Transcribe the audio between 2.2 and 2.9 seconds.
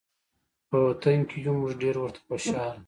خوشحاله